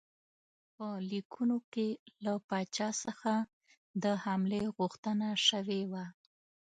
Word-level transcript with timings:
په 0.75 0.87
لیکونو 1.09 1.57
کې 1.73 1.87
له 2.25 2.33
پاچا 2.47 2.89
څخه 3.03 3.33
د 4.03 4.05
حملې 4.23 4.63
غوښتنه 4.77 5.27
شوې 5.47 5.81
وه. 5.91 6.05